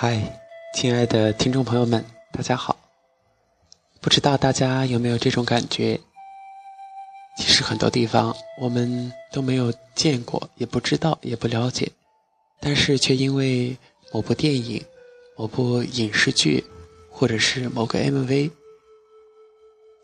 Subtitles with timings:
[0.00, 0.22] 嗨，
[0.74, 2.78] 亲爱的听众朋友们，大家好。
[4.00, 5.98] 不知道大家有没有这种感觉？
[7.36, 11.90] 其实很多地方我们都没有见过，也不知道，也不了解，
[12.60, 13.76] 但是却因为
[14.12, 14.80] 某部电影、
[15.36, 16.64] 某部影视剧，
[17.10, 18.52] 或者是某个 MV，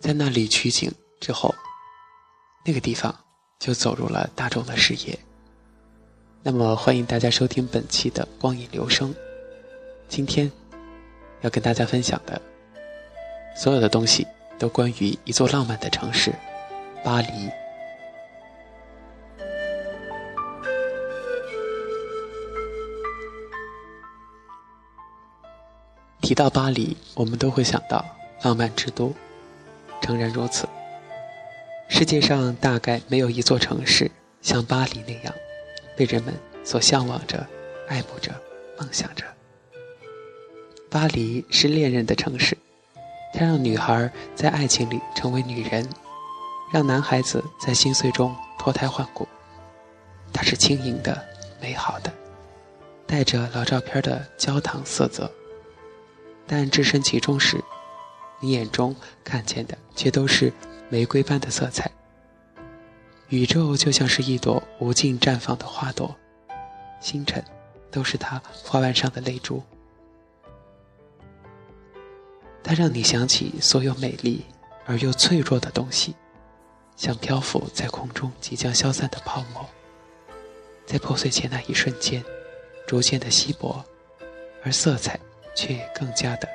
[0.00, 1.54] 在那里取景之后，
[2.66, 3.14] 那个地方
[3.60, 5.16] 就走入了大众的视野。
[6.42, 9.14] 那么，欢迎大家收听本期的《光影留声》。
[10.08, 10.50] 今天
[11.40, 12.40] 要跟大家分享的
[13.56, 14.26] 所有的东西，
[14.58, 16.32] 都关于一座浪漫的城市——
[17.04, 17.28] 巴黎。
[26.20, 28.04] 提到巴黎，我们都会想到
[28.42, 29.12] 浪漫之都。
[30.00, 30.66] 诚然如此，
[31.88, 34.10] 世界上大概没有一座城市
[34.40, 35.34] 像巴黎那样，
[35.96, 37.46] 被人们所向往着、
[37.88, 38.32] 爱慕着、
[38.78, 39.24] 梦想着。
[40.94, 42.56] 巴黎是恋人的城市，
[43.32, 45.84] 它让女孩在爱情里成为女人，
[46.72, 49.26] 让男孩子在心碎中脱胎换骨。
[50.32, 51.20] 它是轻盈的、
[51.60, 52.12] 美好的，
[53.08, 55.28] 带着老照片的焦糖色泽。
[56.46, 57.60] 但置身其中时，
[58.38, 60.52] 你眼中看见的却都是
[60.88, 61.90] 玫瑰般的色彩。
[63.30, 66.14] 宇宙就像是一朵无尽绽放的花朵，
[67.00, 67.44] 星辰
[67.90, 69.60] 都是它花瓣上的泪珠。
[72.64, 74.42] 它让你想起所有美丽
[74.86, 76.14] 而又脆弱的东西，
[76.96, 79.68] 像漂浮在空中即将消散的泡沫，
[80.86, 82.24] 在破碎前那一瞬间，
[82.86, 83.84] 逐渐的稀薄，
[84.62, 85.20] 而色彩
[85.54, 86.48] 却更加的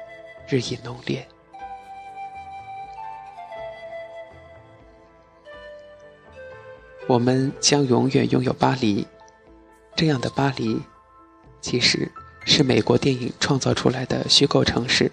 [0.47, 1.25] 日益浓烈。
[7.07, 9.07] 我们将永远拥有巴黎，
[9.95, 10.81] 这样的巴黎，
[11.61, 12.11] 其实
[12.45, 15.11] 是美国电影创造出来的虚构城市。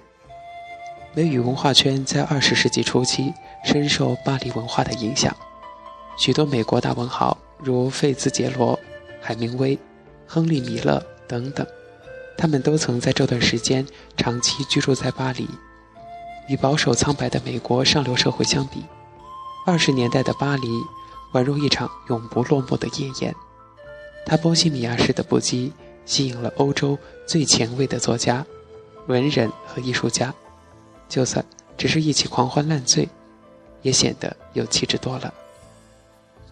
[1.16, 3.32] 美语文化圈在二十世纪初期
[3.64, 5.34] 深受巴黎文化的影响，
[6.18, 8.78] 许多美国大文豪如费兹杰罗、
[9.18, 9.78] 海明威、
[10.26, 11.66] 亨利·米勒等等，
[12.36, 13.86] 他们都曾在这段时间
[14.18, 15.48] 长期居住在巴黎。
[16.48, 18.84] 与保守苍白的美国上流社会相比，
[19.64, 20.68] 二十年代的巴黎
[21.32, 23.34] 宛如一场永不落幕的夜宴。
[24.26, 25.72] 它波西米亚式的不羁
[26.04, 28.44] 吸引了欧洲最前卫的作家、
[29.06, 30.34] 文人和艺术家。
[31.08, 31.44] 就算
[31.76, 33.08] 只是一起狂欢烂醉，
[33.82, 35.32] 也显得有气质多了。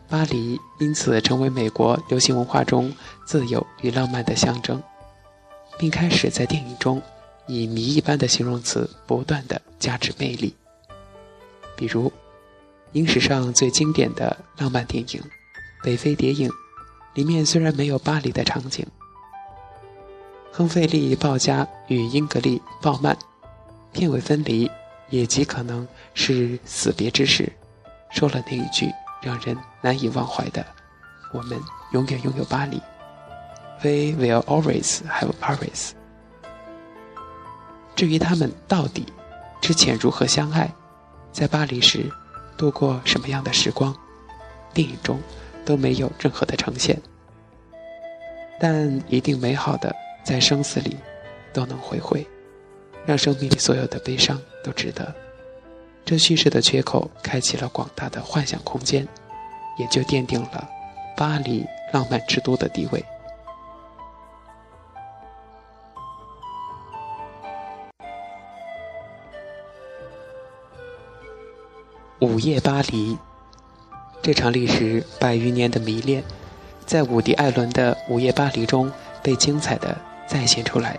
[0.08, 2.94] 巴黎因此成为美国流行文化中
[3.26, 4.82] 自由与浪漫的象征，
[5.78, 7.00] 并开始在电影中
[7.46, 10.54] 以谜一般的形容词不断的加持魅力。
[11.74, 12.12] 比如，
[12.92, 15.20] 影史上最经典的浪漫电影
[15.82, 16.48] 《北非谍影》，
[17.14, 18.86] 里面虽然没有巴黎的场景，
[20.52, 23.16] 亨费利·鲍嘉与英格丽·鲍曼。
[23.94, 24.68] 片尾分离，
[25.08, 27.50] 也极可能是死别之时，
[28.10, 28.90] 说了那一句
[29.22, 30.66] 让人难以忘怀的
[31.32, 31.58] ：“我们
[31.92, 32.82] 永远拥有巴黎。”
[33.82, 35.92] We will always have Paris。
[37.94, 39.06] 至于他们到底
[39.60, 40.74] 之前如何相爱，
[41.30, 42.10] 在巴黎时
[42.56, 43.94] 度过什么样的时光，
[44.72, 45.20] 电影中
[45.64, 47.00] 都没有任何的呈现。
[48.58, 49.94] 但一定美好的，
[50.24, 50.96] 在生死里
[51.52, 52.26] 都能回味。
[53.06, 55.14] 让生命里所有的悲伤都值得。
[56.04, 59.08] 这叙事的缺口开启了广大的幻想空间，
[59.78, 60.68] 也就奠定了
[61.16, 63.04] 巴黎浪漫之都的地位。
[72.20, 73.18] 午夜巴黎，
[74.22, 76.22] 这场历时百余年的迷恋，
[76.86, 78.90] 在伍迪·艾伦的《午夜巴黎》中
[79.22, 79.94] 被精彩的
[80.26, 80.98] 再现出来。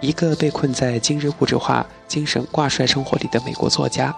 [0.00, 4.14] 一个被困在今日物质化精神挂帅生活里的美国作家，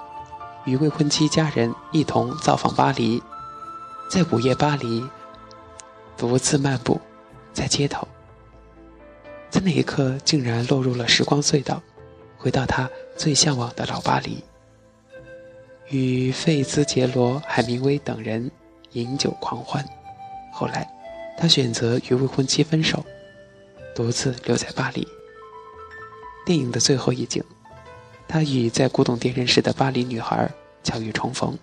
[0.65, 3.23] 与未婚妻家人一同造访巴黎，
[4.11, 5.05] 在午夜巴黎
[6.17, 7.01] 独自漫步
[7.53, 8.07] 在街头，
[9.49, 11.81] 在那一刻竟然落入了时光隧道，
[12.37, 14.43] 回到他最向往的老巴黎，
[15.89, 18.51] 与费兹杰罗、海明威等人
[18.93, 19.85] 饮酒狂欢。
[20.53, 20.91] 后来，
[21.39, 23.05] 他选择与未婚妻分手，
[23.95, 25.07] 独自留在巴黎。
[26.47, 27.43] 电影的最后一景，
[28.29, 30.49] 他与在古董店认识的巴黎女孩
[30.85, 31.59] 巧遇重逢，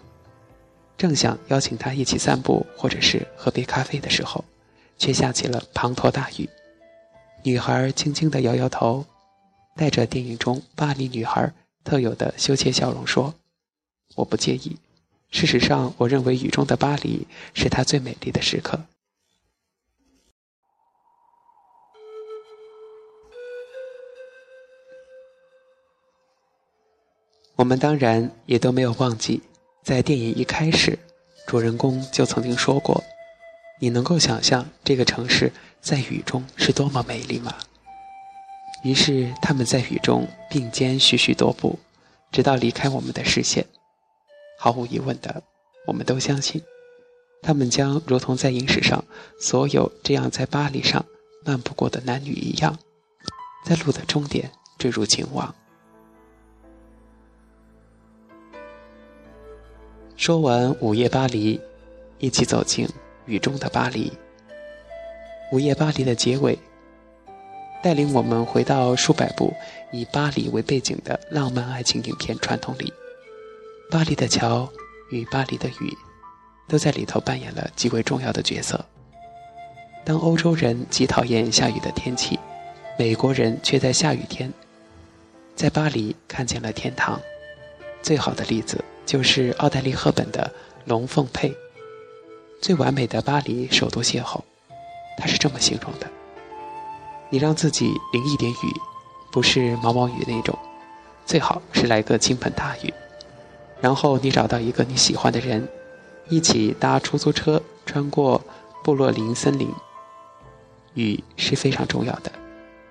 [0.98, 4.44] 正想邀请她一起散步或者是喝杯咖啡的时候，
[4.98, 6.50] 却下起了滂沱大雨。
[7.44, 9.06] 女孩轻轻地摇摇头，
[9.78, 11.54] 带着电影中巴黎女孩
[11.86, 13.34] 特有的羞怯笑容说
[14.16, 14.76] ：“我不介意。
[15.32, 18.82] 事实上，我认为雨中的巴黎是她最美丽的时刻。”
[27.56, 29.42] 我们当然也都没有忘记，
[29.84, 30.98] 在电影一开始，
[31.46, 33.04] 主人公就曾经说过
[33.80, 37.56] ：“你能够想象这个城市在雨中是多么美丽吗？”
[38.84, 41.78] 于是他们在雨中并肩徐徐踱步，
[42.32, 43.66] 直到离开我们的视线。
[44.58, 45.44] 毫无疑问的，
[45.86, 46.62] 我们都相信，
[47.42, 49.06] 他们将如同在影史上
[49.40, 51.06] 所有这样在巴黎上
[51.46, 52.78] 漫步过的男女一样，
[53.64, 55.54] 在路的终点坠入情网。
[60.24, 61.60] 说完午夜巴黎，
[62.18, 62.88] 一起走进
[63.26, 64.10] 雨中的巴黎。
[65.52, 66.58] 午夜巴黎的结尾。
[67.82, 69.54] 带领我们回到数百部
[69.92, 72.94] 以巴黎为背景的浪漫爱情影片传统里，
[73.92, 74.66] 巴黎的桥
[75.12, 75.94] 与巴黎的雨，
[76.70, 78.80] 都在里头扮演了极为重要的角色。
[80.06, 82.40] 当欧洲人极讨厌下雨的天气，
[82.98, 84.50] 美国人却在下雨天，
[85.54, 87.20] 在巴黎看见了天堂。
[88.04, 90.52] 最好的例子就是奥黛丽·赫本的
[90.90, 91.50] 《龙凤配》，
[92.62, 94.42] 最完美的巴黎首都邂逅，
[95.18, 96.08] 他是这么形容的。
[97.30, 98.56] 你让自己淋一点雨，
[99.32, 100.60] 不是毛毛雨那种，
[101.26, 102.94] 最好是来个倾盆大雨。
[103.80, 105.66] 然后你找到一个你喜欢的人，
[106.28, 108.42] 一起搭出租车穿过
[108.84, 109.70] 布洛林森林。
[110.96, 112.32] 雨是非常重要的，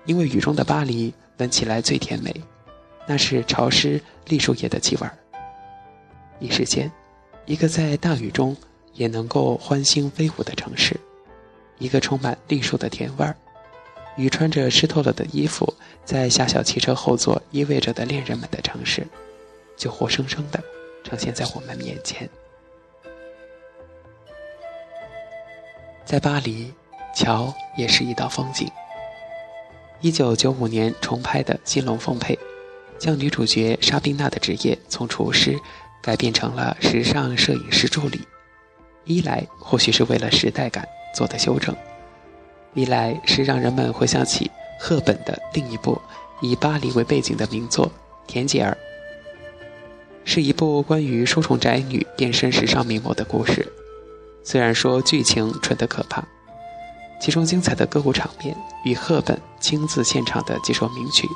[0.05, 2.33] 因为雨中的巴黎闻起来最甜美，
[3.05, 5.17] 那是潮湿栗树叶的气味儿。
[6.39, 6.91] 一时间，
[7.45, 8.55] 一个在大雨中
[8.93, 10.99] 也能够欢欣飞舞的城市，
[11.77, 13.35] 一个充满栗树的甜味儿。
[14.15, 15.73] 与穿着湿透了的衣服
[16.05, 19.07] 在狭小汽车后座依偎着的恋人们的城市，
[19.75, 20.63] 就活生生的
[21.03, 22.29] 呈现在我们面前。
[26.05, 26.71] 在巴黎，
[27.15, 28.69] 桥也是一道风景。
[30.01, 32.35] 一九九五年重拍的《金龙凤配》，
[32.99, 35.59] 将女主角莎宾娜的职业从厨师
[36.01, 38.21] 改变成了时尚摄影师助理。
[39.05, 41.75] 一来或许是为了时代感做的修正。
[42.73, 44.49] 一来是让人们回想起
[44.79, 46.01] 赫本的另一部
[46.41, 47.87] 以巴黎为背景的名作
[48.25, 48.71] 《田姐儿》，
[50.25, 53.71] 是一部关于书虫宅女变身时尚名模的故事。
[54.43, 56.25] 虽然说剧情蠢得可怕，
[57.21, 61.27] 其中精彩的歌舞场面与赫本亲自献唱的几首名曲，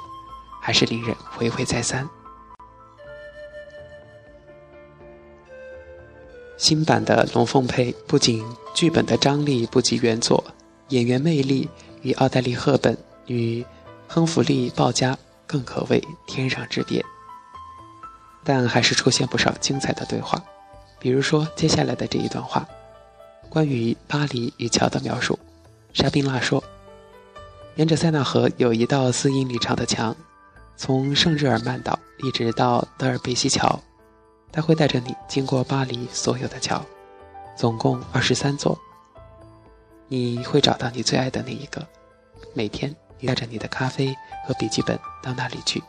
[0.68, 2.10] 还是令人回味再三。
[6.58, 8.44] 新版的《龙凤配》不仅
[8.76, 10.44] 剧本的张力不及原作。
[10.90, 11.70] 演员魅力
[12.02, 12.98] 与奥黛丽·赫本
[13.28, 13.66] 与
[14.10, 17.02] 亨弗利·鲍嘉更可谓天壤之别，
[18.44, 20.44] 但还是出现不少精彩的对话，
[21.00, 22.68] 比如说接下来的这一段话，
[23.48, 25.40] 关于巴黎与桥的描述。
[25.94, 26.62] 莎宾娜说
[27.76, 30.14] ：“沿着塞纳河有一道四英里长的墙，
[30.78, 33.82] 从圣日耳曼岛一直到德尔贝西桥，
[34.52, 36.86] 它会带着你经过巴黎所有的桥，
[37.58, 38.78] 总共二十三座。”
[40.08, 41.86] 你会找到你最爱的那一个。
[42.54, 44.16] 每天，你带着你的咖啡
[44.48, 45.84] 和笔记本到那里去，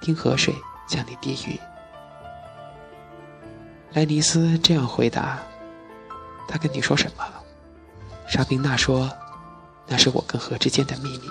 [0.00, 0.54] 听河水
[0.88, 1.60] 向你低语。
[3.92, 5.40] 莱尼斯这样回答
[6.48, 7.24] ：“他跟你说什么？”
[8.28, 9.10] 沙宾娜说
[9.88, 11.28] ：“那是我跟河之间的秘密。”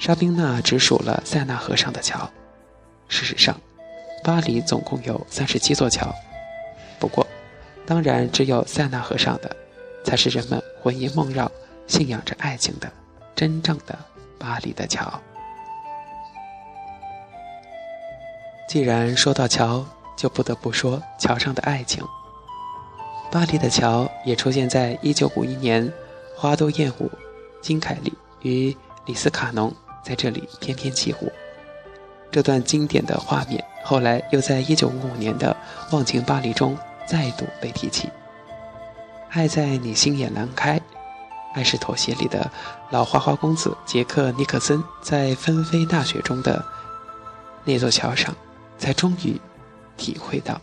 [0.00, 2.28] 沙宾娜只数了塞纳河上的桥。
[3.06, 3.54] 事实上，
[4.24, 6.10] 巴黎总共有三十七座桥，
[6.98, 7.26] 不过，
[7.84, 9.56] 当然只有塞纳河上的。
[10.02, 11.52] 才是人们魂萦梦绕、
[11.86, 12.90] 信仰着爱情的
[13.36, 13.98] 真正的
[14.38, 15.20] 巴黎的桥。
[18.66, 19.84] 既然说到桥，
[20.16, 22.02] 就不得不说桥上的爱情。
[23.30, 25.92] 巴黎的桥也出现在1951年
[26.34, 27.10] 花都艳舞，
[27.60, 29.70] 金凯利与李斯卡农
[30.02, 31.32] 在这里翩翩起舞。
[32.30, 35.56] 这段经典的画面后来又在1955年的
[35.94, 38.08] 《忘情巴黎》中再度被提起。
[39.30, 40.78] 爱在你心眼难开，
[41.54, 42.50] 《爱是妥协》里的
[42.90, 46.64] 老花花公子杰克尼克森，在纷飞大雪中的
[47.64, 48.34] 那座桥上，
[48.78, 49.40] 才终于
[49.96, 50.60] 体会到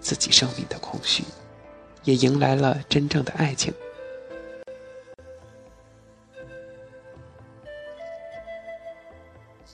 [0.00, 1.22] 自己生命的空虚，
[2.04, 3.72] 也迎来了真正的爱情。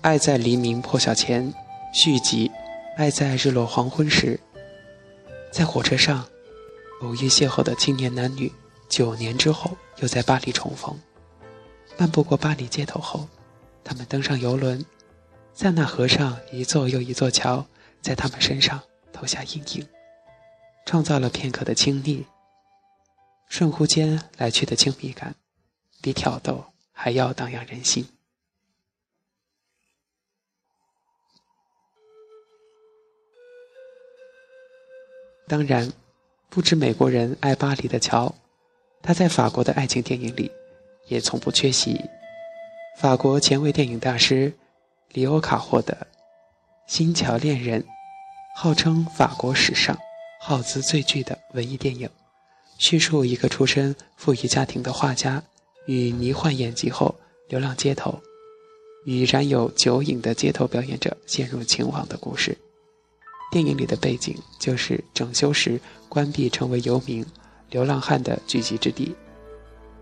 [0.07, 1.53] 爱在黎明破晓前，
[1.93, 2.49] 续集；
[2.97, 4.39] 爱在日落黄昏时，
[5.51, 6.25] 在火车上。
[7.03, 8.53] 偶遇邂逅的青年男女，
[8.89, 10.97] 九年之后又在巴黎重逢。
[11.97, 13.29] 漫步过巴黎街头后，
[13.83, 14.87] 他们登上游轮，
[15.53, 17.67] 塞纳河上一座又一座桥
[18.01, 18.81] 在他们身上
[19.13, 19.89] 投下阴影，
[20.85, 22.25] 创造了片刻的亲昵。
[23.49, 25.35] 瞬忽间来去的亲密感，
[26.01, 28.07] 比挑逗还要荡漾人心。
[35.49, 35.93] 当然，
[36.49, 38.35] 不止美国人爱巴黎的桥，
[39.01, 40.51] 他在法国的爱情电影里
[41.07, 42.01] 也从不缺席。
[42.99, 44.53] 法国前卫电影大师
[45.13, 45.95] 里欧卡霍的
[46.89, 47.81] 《新桥恋人》，
[48.57, 49.97] 号称法国史上
[50.41, 52.11] 耗资最巨的文艺电影，
[52.79, 55.41] 叙述一个出身富裕家庭的画家
[55.87, 57.15] 与迷幻演技后
[57.49, 58.21] 流浪街头，
[59.05, 62.59] 与染有酒瘾的街头表演者陷入情网的故事。
[63.57, 67.25] 电影里的背景就是整修时关闭、成为游民、
[67.71, 69.17] 流浪汉的聚集之地。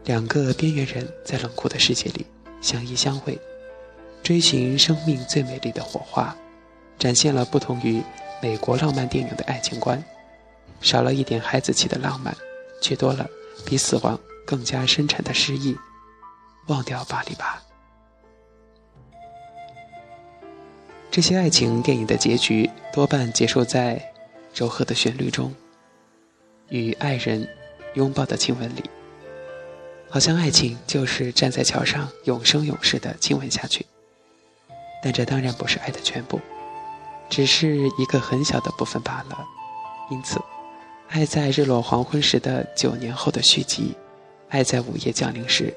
[0.07, 2.27] 两个边缘人在冷酷的世界里
[2.61, 3.39] 相依相偎，
[4.25, 6.37] 追寻生命最美丽的火花，
[6.99, 8.03] 展现了不同于
[8.43, 10.03] 美国浪漫电影的爱情观。
[10.81, 12.37] 少了一点孩子气的浪漫，
[12.83, 13.31] 却多了
[13.65, 15.77] 比死亡更加深沉的诗意。
[16.67, 17.63] 忘掉巴黎吧。
[21.15, 24.05] 这些爱情电影的结局多半结束在
[24.53, 25.55] 柔和的旋律中，
[26.71, 27.49] 与爱人
[27.95, 28.83] 拥抱的亲吻里，
[30.11, 33.87] 好像爱情就是站在桥上永生永世的亲吻下去。
[35.05, 36.41] 但这当然不是爱的全部，
[37.31, 39.47] 只是一个很小的部分罢了。
[40.11, 40.41] 因此，
[41.11, 43.95] 爱在日落黄昏时的九年后的续集，
[44.49, 45.73] 爱在午夜降临时，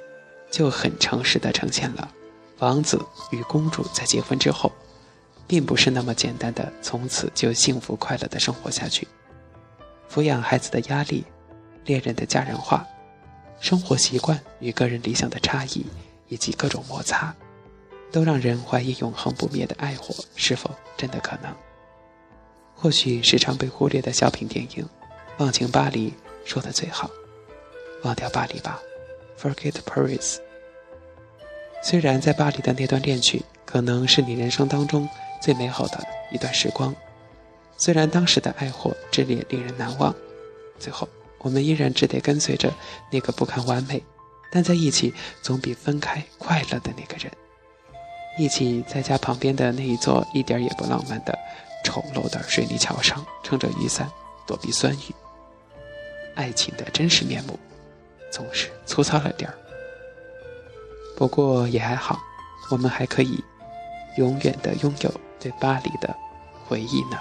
[0.50, 2.12] 就很诚实的呈现了
[2.58, 4.72] 王子与公主在结婚之后。
[5.48, 9.08] 并不是那么简单的，从此就幸福快乐的生活下去。
[10.12, 11.24] 抚养孩子的压力，
[11.86, 12.86] 恋人的家人化，
[13.60, 15.86] 生活习惯与个人理想的差异，
[16.27, 17.34] 以及各种摩擦，
[18.12, 21.56] 都让人怀疑永恒不灭的爱火是否真的可能。
[22.75, 24.84] 或许时常被忽略的小品电影
[25.38, 26.12] 《忘情巴黎》
[26.46, 27.10] 说的最好
[28.04, 28.80] ：“忘掉巴黎吧
[29.39, 30.38] ，Forget Paris。”
[31.84, 35.08] 虽然在巴黎的那段恋曲，可能是你人生当中。
[35.41, 36.96] 最美好的一段时光，
[37.77, 40.13] 虽然当时的爱火炽烈，令人难忘，
[40.79, 41.08] 最后
[41.39, 42.74] 我们依然只得跟随着
[43.12, 44.03] 那个不堪完美，
[44.51, 47.32] 但在一起总比分开快乐的那个人。
[48.38, 51.38] 一起在家旁边的那一座一点也不浪漫的
[51.84, 54.08] 丑陋的水泥桥上，撑着雨伞
[54.46, 55.15] 躲避酸雨。
[56.36, 57.58] 爱情的真实面目，
[58.32, 59.58] 总是粗糙了点儿，
[61.15, 62.20] 不过也还好，
[62.70, 63.44] 我们还可以
[64.17, 65.12] 永远的拥有。
[65.48, 66.13] 对巴黎的
[66.68, 67.18] 回忆呢？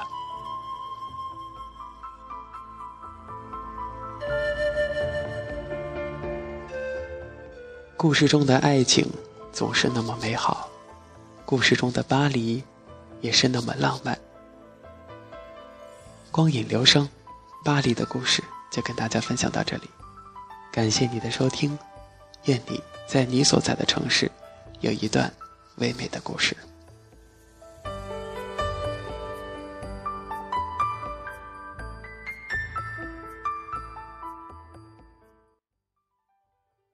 [7.96, 9.08] 故事中的爱情
[9.52, 10.68] 总是那么美好，
[11.44, 12.64] 故事中的巴黎
[13.20, 14.18] 也是那么浪漫。
[16.32, 17.08] 光影流声，
[17.64, 18.42] 巴黎的故事
[18.72, 19.88] 就跟大家分享到这里，
[20.72, 21.78] 感谢你的收听，
[22.46, 24.28] 愿你在你所在的城市
[24.80, 25.32] 有一段
[25.76, 26.56] 唯美的故事。